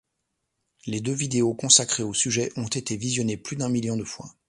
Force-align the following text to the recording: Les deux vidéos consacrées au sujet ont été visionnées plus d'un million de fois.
Les 0.87 0.99
deux 0.99 1.13
vidéos 1.13 1.53
consacrées 1.53 2.01
au 2.01 2.15
sujet 2.15 2.51
ont 2.57 2.65
été 2.65 2.97
visionnées 2.97 3.37
plus 3.37 3.55
d'un 3.55 3.69
million 3.69 3.95
de 3.95 4.03
fois. 4.03 4.33